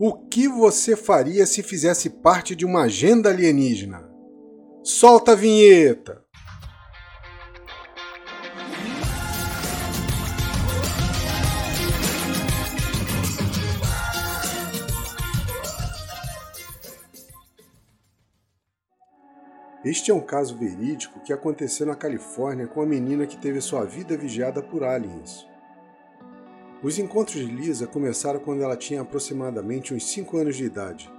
O 0.00 0.12
que 0.12 0.46
você 0.46 0.94
faria 0.94 1.44
se 1.44 1.60
fizesse 1.60 2.08
parte 2.08 2.54
de 2.54 2.64
uma 2.64 2.82
agenda 2.82 3.30
alienígena? 3.30 4.08
Solta 4.84 5.32
a 5.32 5.34
vinheta! 5.34 6.24
Este 19.84 20.12
é 20.12 20.14
um 20.14 20.20
caso 20.20 20.56
verídico 20.56 21.18
que 21.24 21.32
aconteceu 21.32 21.86
na 21.86 21.96
Califórnia 21.96 22.68
com 22.68 22.80
a 22.80 22.86
menina 22.86 23.26
que 23.26 23.36
teve 23.36 23.60
sua 23.60 23.84
vida 23.84 24.16
vigiada 24.16 24.62
por 24.62 24.84
aliens. 24.84 25.44
Os 26.80 26.96
encontros 26.96 27.44
de 27.44 27.52
Lisa 27.52 27.88
começaram 27.88 28.38
quando 28.38 28.62
ela 28.62 28.76
tinha 28.76 29.00
aproximadamente 29.00 29.92
uns 29.92 30.08
5 30.10 30.36
anos 30.36 30.56
de 30.56 30.64
idade. 30.64 31.10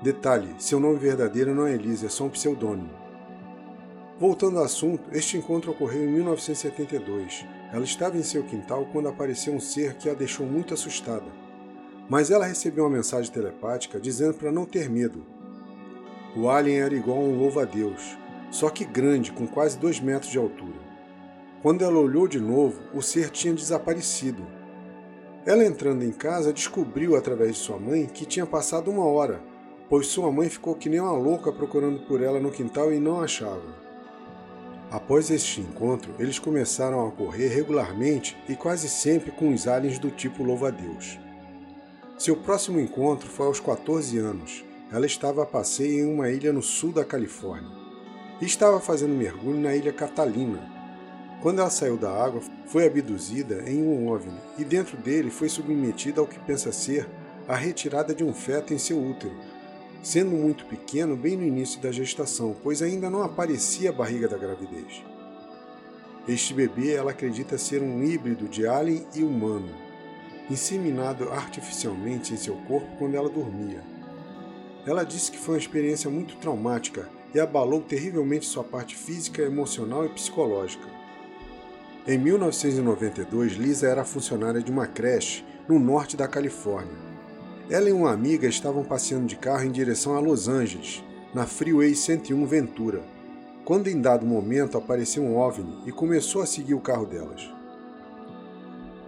Detalhe: 0.00 0.54
seu 0.58 0.78
nome 0.78 0.96
verdadeiro 0.96 1.52
não 1.52 1.66
é 1.66 1.74
Lisa, 1.74 2.06
é 2.06 2.08
só 2.08 2.24
um 2.24 2.30
pseudônimo. 2.30 2.90
Voltando 4.16 4.58
ao 4.58 4.64
assunto, 4.64 5.10
este 5.12 5.36
encontro 5.36 5.72
ocorreu 5.72 6.04
em 6.04 6.12
1972. 6.12 7.44
Ela 7.72 7.84
estava 7.84 8.16
em 8.16 8.22
seu 8.22 8.44
quintal 8.44 8.86
quando 8.92 9.08
apareceu 9.08 9.52
um 9.52 9.60
ser 9.60 9.94
que 9.94 10.08
a 10.08 10.14
deixou 10.14 10.46
muito 10.46 10.72
assustada. 10.72 11.26
Mas 12.08 12.30
ela 12.30 12.46
recebeu 12.46 12.84
uma 12.84 12.96
mensagem 12.96 13.32
telepática 13.32 13.98
dizendo 13.98 14.34
para 14.34 14.52
não 14.52 14.64
ter 14.64 14.88
medo. 14.88 15.26
O 16.36 16.48
alien 16.48 16.78
era 16.78 16.94
igual 16.94 17.18
a 17.18 17.22
um 17.22 17.36
louva-a-Deus, 17.36 18.16
só 18.52 18.70
que 18.70 18.84
grande, 18.84 19.32
com 19.32 19.48
quase 19.48 19.76
2 19.78 19.98
metros 19.98 20.30
de 20.30 20.38
altura. 20.38 20.78
Quando 21.60 21.82
ela 21.82 21.98
olhou 21.98 22.28
de 22.28 22.38
novo, 22.38 22.80
o 22.94 23.02
ser 23.02 23.30
tinha 23.30 23.52
desaparecido. 23.52 24.46
Ela 25.46 25.64
entrando 25.64 26.02
em 26.02 26.10
casa 26.10 26.52
descobriu 26.52 27.14
através 27.14 27.52
de 27.52 27.58
sua 27.58 27.78
mãe 27.78 28.06
que 28.06 28.26
tinha 28.26 28.44
passado 28.44 28.90
uma 28.90 29.04
hora, 29.04 29.40
pois 29.88 30.08
sua 30.08 30.32
mãe 30.32 30.48
ficou 30.48 30.74
que 30.74 30.88
nem 30.88 30.98
uma 30.98 31.12
louca 31.12 31.52
procurando 31.52 32.00
por 32.00 32.20
ela 32.20 32.40
no 32.40 32.50
quintal 32.50 32.92
e 32.92 32.98
não 32.98 33.20
achava. 33.20 33.86
Após 34.90 35.30
este 35.30 35.60
encontro, 35.60 36.12
eles 36.18 36.40
começaram 36.40 37.06
a 37.06 37.12
correr 37.12 37.46
regularmente 37.46 38.36
e 38.48 38.56
quase 38.56 38.88
sempre 38.88 39.30
com 39.30 39.54
os 39.54 39.68
aliens 39.68 40.00
do 40.00 40.10
tipo 40.10 40.42
louva-a-Deus. 40.42 41.16
Seu 42.18 42.36
próximo 42.36 42.80
encontro 42.80 43.28
foi 43.28 43.46
aos 43.46 43.60
14 43.60 44.18
anos. 44.18 44.64
Ela 44.92 45.06
estava 45.06 45.44
a 45.44 45.46
passeio 45.46 46.00
em 46.00 46.12
uma 46.12 46.28
ilha 46.28 46.52
no 46.52 46.62
sul 46.62 46.90
da 46.90 47.04
Califórnia 47.04 47.70
e 48.40 48.44
estava 48.44 48.80
fazendo 48.80 49.14
mergulho 49.14 49.60
na 49.60 49.76
ilha 49.76 49.92
Catalina, 49.92 50.75
quando 51.42 51.60
ela 51.60 51.70
saiu 51.70 51.96
da 51.96 52.10
água, 52.10 52.40
foi 52.66 52.86
abduzida 52.86 53.62
em 53.68 53.82
um 53.82 54.08
OVNI 54.08 54.38
e 54.58 54.64
dentro 54.64 54.96
dele 54.96 55.30
foi 55.30 55.48
submetida 55.48 56.20
ao 56.20 56.26
que 56.26 56.38
pensa 56.40 56.72
ser 56.72 57.08
a 57.46 57.54
retirada 57.54 58.14
de 58.14 58.24
um 58.24 58.32
feto 58.32 58.74
em 58.74 58.78
seu 58.78 58.98
útero, 58.98 59.34
sendo 60.02 60.30
muito 60.30 60.64
pequeno 60.66 61.16
bem 61.16 61.36
no 61.36 61.44
início 61.44 61.80
da 61.80 61.92
gestação, 61.92 62.56
pois 62.62 62.82
ainda 62.82 63.10
não 63.10 63.22
aparecia 63.22 63.90
a 63.90 63.92
barriga 63.92 64.26
da 64.26 64.38
gravidez. 64.38 65.04
Este 66.26 66.52
bebê 66.52 66.94
ela 66.94 67.12
acredita 67.12 67.56
ser 67.56 67.82
um 67.82 68.02
híbrido 68.02 68.48
de 68.48 68.66
alien 68.66 69.06
e 69.14 69.22
humano, 69.22 69.72
inseminado 70.50 71.30
artificialmente 71.30 72.34
em 72.34 72.36
seu 72.36 72.56
corpo 72.66 72.96
quando 72.98 73.14
ela 73.14 73.28
dormia. 73.28 73.80
Ela 74.84 75.04
disse 75.04 75.30
que 75.30 75.38
foi 75.38 75.54
uma 75.54 75.60
experiência 75.60 76.10
muito 76.10 76.36
traumática 76.36 77.08
e 77.34 77.38
abalou 77.38 77.80
terrivelmente 77.80 78.46
sua 78.46 78.64
parte 78.64 78.96
física, 78.96 79.42
emocional 79.42 80.04
e 80.06 80.08
psicológica. 80.08 80.95
Em 82.08 82.16
1992, 82.16 83.54
Lisa 83.54 83.88
era 83.88 84.04
funcionária 84.04 84.62
de 84.62 84.70
uma 84.70 84.86
creche 84.86 85.44
no 85.68 85.76
norte 85.76 86.16
da 86.16 86.28
Califórnia. 86.28 86.94
Ela 87.68 87.88
e 87.88 87.92
uma 87.92 88.12
amiga 88.12 88.46
estavam 88.46 88.84
passeando 88.84 89.26
de 89.26 89.34
carro 89.34 89.64
em 89.64 89.72
direção 89.72 90.14
a 90.14 90.20
Los 90.20 90.46
Angeles, 90.46 91.02
na 91.34 91.46
Freeway 91.46 91.96
101 91.96 92.46
Ventura, 92.46 93.02
quando 93.64 93.88
em 93.88 94.00
dado 94.00 94.24
momento 94.24 94.78
apareceu 94.78 95.20
um 95.24 95.36
OVNI 95.36 95.82
e 95.84 95.90
começou 95.90 96.42
a 96.42 96.46
seguir 96.46 96.74
o 96.74 96.80
carro 96.80 97.06
delas. 97.06 97.52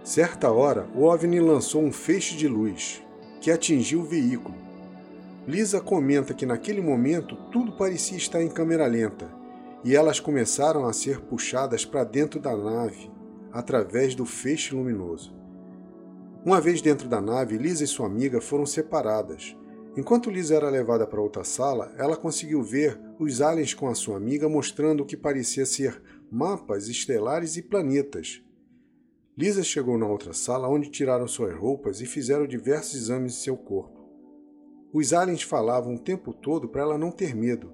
Certa 0.03 0.51
hora, 0.51 0.85
o 0.93 1.03
OVNI 1.03 1.39
lançou 1.39 1.81
um 1.81 1.93
feixe 1.93 2.35
de 2.35 2.49
luz, 2.49 3.01
que 3.39 3.49
atingiu 3.49 4.01
o 4.01 4.05
veículo. 4.05 4.57
Lisa 5.47 5.79
comenta 5.79 6.33
que 6.33 6.45
naquele 6.45 6.81
momento 6.81 7.37
tudo 7.49 7.71
parecia 7.71 8.17
estar 8.17 8.43
em 8.43 8.49
câmera 8.49 8.85
lenta 8.87 9.38
e 9.83 9.95
elas 9.95 10.19
começaram 10.19 10.85
a 10.85 10.93
ser 10.93 11.21
puxadas 11.21 11.85
para 11.85 12.03
dentro 12.03 12.39
da 12.39 12.55
nave 12.55 13.11
através 13.51 14.13
do 14.13 14.25
feixe 14.25 14.75
luminoso. 14.75 15.35
Uma 16.45 16.61
vez 16.61 16.81
dentro 16.81 17.07
da 17.07 17.19
nave, 17.19 17.57
Lisa 17.57 17.83
e 17.83 17.87
sua 17.87 18.05
amiga 18.05 18.39
foram 18.39 18.65
separadas. 18.65 19.57
Enquanto 19.97 20.29
Lisa 20.29 20.55
era 20.55 20.69
levada 20.69 21.05
para 21.05 21.21
outra 21.21 21.43
sala, 21.43 21.93
ela 21.97 22.15
conseguiu 22.15 22.61
ver 22.61 22.99
os 23.19 23.41
aliens 23.41 23.73
com 23.73 23.87
a 23.89 23.95
sua 23.95 24.17
amiga 24.17 24.47
mostrando 24.47 25.01
o 25.01 25.05
que 25.05 25.17
parecia 25.17 25.65
ser 25.65 26.01
mapas 26.31 26.87
estelares 26.87 27.57
e 27.57 27.61
planetas. 27.61 28.41
Lisa 29.37 29.63
chegou 29.63 29.97
na 29.97 30.05
outra 30.05 30.33
sala 30.33 30.69
onde 30.69 30.89
tiraram 30.89 31.27
suas 31.27 31.55
roupas 31.55 32.01
e 32.01 32.05
fizeram 32.05 32.45
diversos 32.45 32.95
exames 32.95 33.33
de 33.33 33.39
seu 33.39 33.57
corpo. 33.57 33.99
Os 34.93 35.13
aliens 35.13 35.43
falavam 35.43 35.95
o 35.95 35.99
tempo 35.99 36.33
todo 36.33 36.67
para 36.67 36.81
ela 36.81 36.97
não 36.97 37.11
ter 37.11 37.35
medo, 37.35 37.71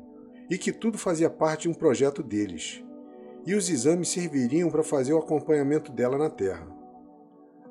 e 0.50 0.57
que 0.57 0.72
tudo 0.72 0.97
fazia 0.97 1.29
parte 1.29 1.63
de 1.63 1.69
um 1.69 1.73
projeto 1.73 2.22
deles, 2.22 2.83
e 3.45 3.53
os 3.53 3.69
exames 3.69 4.09
serviriam 4.09 4.69
para 4.69 4.83
fazer 4.83 5.13
o 5.13 5.17
acompanhamento 5.17 5.91
dela 5.91 6.17
na 6.17 6.29
Terra. 6.29 6.67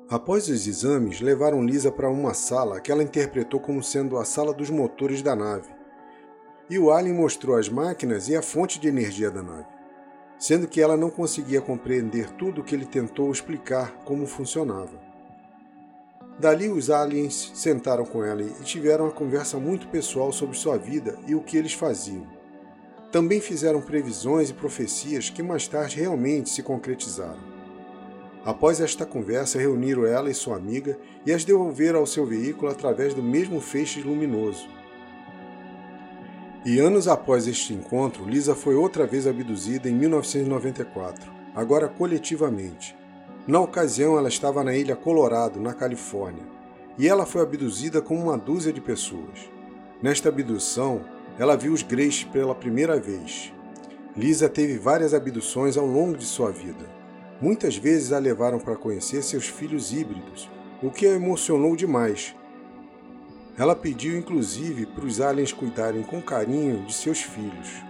Após 0.09 0.47
os 0.47 0.67
exames, 0.67 1.19
levaram 1.19 1.65
Lisa 1.65 1.91
para 1.91 2.09
uma 2.09 2.33
sala 2.33 2.79
que 2.79 2.91
ela 2.91 3.03
interpretou 3.03 3.59
como 3.59 3.83
sendo 3.83 4.17
a 4.17 4.25
sala 4.25 4.53
dos 4.53 4.69
motores 4.69 5.21
da 5.21 5.35
nave, 5.35 5.69
e 6.69 6.77
o 6.77 6.91
alien 6.91 7.15
mostrou 7.15 7.57
as 7.57 7.69
máquinas 7.69 8.27
e 8.27 8.35
a 8.35 8.41
fonte 8.41 8.79
de 8.79 8.87
energia 8.87 9.31
da 9.31 9.41
nave, 9.41 9.67
sendo 10.37 10.67
que 10.67 10.81
ela 10.81 10.97
não 10.97 11.09
conseguia 11.09 11.61
compreender 11.61 12.29
tudo 12.31 12.61
o 12.61 12.63
que 12.63 12.75
ele 12.75 12.85
tentou 12.85 13.31
explicar 13.31 13.95
como 14.03 14.27
funcionava. 14.27 15.03
Dali, 16.39 16.67
os 16.67 16.89
aliens 16.89 17.51
sentaram 17.55 18.05
com 18.05 18.23
ela 18.23 18.41
e 18.41 18.49
tiveram 18.63 19.05
uma 19.05 19.11
conversa 19.11 19.57
muito 19.57 19.87
pessoal 19.87 20.33
sobre 20.33 20.57
sua 20.57 20.77
vida 20.77 21.17
e 21.25 21.33
o 21.33 21.41
que 21.41 21.55
eles 21.55 21.73
faziam 21.73 22.34
também 23.15 23.39
fizeram 23.39 23.79
previsões 23.79 24.49
e 24.49 24.53
profecias 24.53 25.29
que 25.29 25.41
mais 25.41 25.69
tarde 25.69 25.95
realmente 25.95 26.49
se 26.49 26.61
concretizaram. 26.61 27.39
Após 28.43 28.81
esta 28.81 29.05
conversa, 29.05 29.57
reuniram 29.57 30.05
ela 30.05 30.29
e 30.29 30.33
sua 30.33 30.57
amiga 30.57 30.99
e 31.25 31.31
as 31.31 31.45
devolveram 31.45 31.99
ao 31.99 32.05
seu 32.05 32.25
veículo 32.25 32.69
através 32.69 33.13
do 33.13 33.23
mesmo 33.23 33.61
feixe 33.61 34.01
luminoso. 34.01 34.67
E 36.65 36.77
anos 36.77 37.07
após 37.07 37.47
este 37.47 37.73
encontro, 37.73 38.27
Lisa 38.27 38.53
foi 38.53 38.75
outra 38.75 39.07
vez 39.07 39.25
abduzida 39.25 39.89
em 39.89 39.95
1994, 39.95 41.31
agora 41.55 41.87
coletivamente. 41.87 42.97
Na 43.47 43.61
ocasião, 43.61 44.17
ela 44.17 44.27
estava 44.27 44.61
na 44.61 44.75
ilha 44.75 44.93
Colorado, 44.93 45.57
na 45.57 45.73
Califórnia, 45.73 46.43
e 46.97 47.07
ela 47.07 47.25
foi 47.25 47.43
abduzida 47.43 48.01
com 48.01 48.19
uma 48.19 48.37
dúzia 48.37 48.73
de 48.73 48.81
pessoas. 48.81 49.49
Nesta 50.03 50.27
abdução, 50.27 51.15
ela 51.37 51.57
viu 51.57 51.73
os 51.73 51.81
Greys 51.81 52.23
pela 52.23 52.55
primeira 52.55 52.99
vez. 52.99 53.53
Lisa 54.15 54.47
teve 54.47 54.77
várias 54.77 55.13
abduções 55.13 55.75
ao 55.75 55.85
longo 55.85 56.17
de 56.17 56.25
sua 56.25 56.51
vida. 56.51 56.85
Muitas 57.41 57.75
vezes 57.75 58.13
a 58.13 58.19
levaram 58.19 58.59
para 58.59 58.77
conhecer 58.77 59.21
seus 59.21 59.47
filhos 59.47 59.91
híbridos, 59.91 60.49
o 60.81 60.89
que 60.89 61.05
a 61.05 61.11
emocionou 61.11 61.75
demais. 61.75 62.33
Ela 63.57 63.75
pediu 63.75 64.17
inclusive 64.17 64.85
para 64.85 65.05
os 65.05 65.19
aliens 65.19 65.51
cuidarem 65.51 66.03
com 66.03 66.21
carinho 66.21 66.85
de 66.85 66.93
seus 66.93 67.21
filhos. 67.21 67.83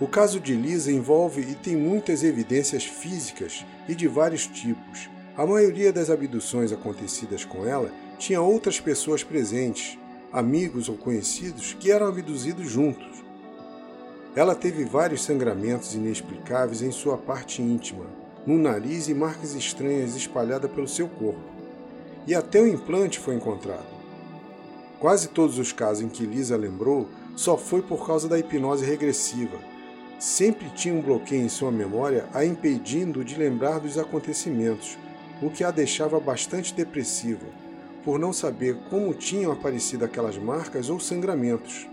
O 0.00 0.08
caso 0.08 0.40
de 0.40 0.54
Lisa 0.54 0.90
envolve 0.90 1.40
e 1.40 1.54
tem 1.54 1.76
muitas 1.76 2.24
evidências 2.24 2.84
físicas 2.84 3.64
e 3.88 3.94
de 3.94 4.08
vários 4.08 4.46
tipos. 4.46 5.08
A 5.36 5.46
maioria 5.46 5.92
das 5.92 6.10
abduções 6.10 6.72
acontecidas 6.72 7.44
com 7.44 7.64
ela 7.64 7.92
tinha 8.18 8.40
outras 8.40 8.80
pessoas 8.80 9.22
presentes, 9.22 9.98
amigos 10.34 10.88
ou 10.88 10.96
conhecidos 10.96 11.76
que 11.78 11.92
eram 11.92 12.08
abduzidos 12.08 12.68
juntos. 12.68 13.22
Ela 14.34 14.56
teve 14.56 14.84
vários 14.84 15.22
sangramentos 15.22 15.94
inexplicáveis 15.94 16.82
em 16.82 16.90
sua 16.90 17.16
parte 17.16 17.62
íntima, 17.62 18.04
no 18.44 18.58
nariz 18.58 19.06
e 19.06 19.14
marcas 19.14 19.54
estranhas 19.54 20.16
espalhadas 20.16 20.68
pelo 20.72 20.88
seu 20.88 21.06
corpo. 21.06 21.38
E 22.26 22.34
até 22.34 22.60
o 22.60 22.66
implante 22.66 23.20
foi 23.20 23.36
encontrado. 23.36 23.86
Quase 24.98 25.28
todos 25.28 25.56
os 25.56 25.70
casos 25.70 26.02
em 26.02 26.08
que 26.08 26.26
Lisa 26.26 26.56
lembrou 26.56 27.08
só 27.36 27.56
foi 27.56 27.80
por 27.80 28.04
causa 28.04 28.28
da 28.28 28.36
hipnose 28.36 28.84
regressiva. 28.84 29.58
Sempre 30.18 30.68
tinha 30.70 30.94
um 30.94 31.00
bloqueio 31.00 31.42
em 31.44 31.48
sua 31.48 31.70
memória 31.70 32.28
a 32.34 32.44
impedindo 32.44 33.24
de 33.24 33.36
lembrar 33.36 33.78
dos 33.78 33.96
acontecimentos, 33.96 34.98
o 35.40 35.48
que 35.48 35.62
a 35.62 35.70
deixava 35.70 36.18
bastante 36.18 36.74
depressiva 36.74 37.63
por 38.04 38.18
não 38.18 38.32
saber 38.32 38.76
como 38.90 39.14
tinham 39.14 39.50
aparecido 39.50 40.04
aquelas 40.04 40.36
marcas 40.36 40.90
ou 40.90 41.00
sangramentos. 41.00 41.88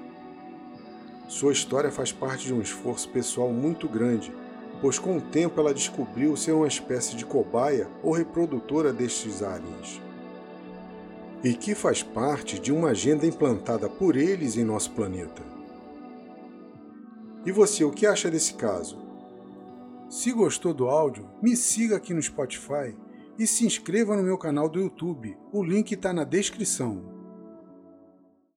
Sua 1.28 1.54
história 1.54 1.90
faz 1.90 2.12
parte 2.12 2.48
de 2.48 2.54
um 2.54 2.62
esforço 2.62 3.08
pessoal 3.10 3.50
muito 3.54 3.88
grande, 3.88 4.34
pois 4.82 5.00
com 5.00 5.16
o 5.16 5.22
tempo 5.22 5.60
ela 5.62 5.74
descobriu 5.74 6.36
ser 6.36 6.52
uma 6.52 6.68
espécie 6.68 7.16
de 7.16 7.26
cobaia 7.26 7.88
ou 8.04 8.12
reprodutora 8.12 8.92
destes 8.92 9.42
aliens. 9.42 10.02
E 11.42 11.54
que 11.54 11.74
faz 11.74 12.04
parte 12.04 12.60
de 12.60 12.72
uma 12.72 12.90
agenda 12.90 13.26
implantada 13.26 13.88
por 13.88 14.18
eles 14.18 14.58
em 14.58 14.66
nosso 14.66 14.92
planeta. 14.92 15.42
E 17.46 17.52
você, 17.52 17.84
o 17.84 17.92
que 17.92 18.06
acha 18.06 18.30
desse 18.30 18.54
caso? 18.56 19.00
Se 20.10 20.32
gostou 20.34 20.74
do 20.74 20.90
áudio, 20.90 21.26
me 21.42 21.56
siga 21.56 21.96
aqui 21.96 22.14
no 22.14 22.22
Spotify 22.22 22.94
e 23.38 23.48
se 23.48 23.66
inscreva 23.66 24.16
no 24.16 24.24
meu 24.24 24.38
canal 24.38 24.70
do 24.70 24.80
YouTube. 24.80 25.38
O 25.52 25.64
link 25.64 25.92
está 25.92 26.14
na 26.14 26.24
descrição. 26.24 27.21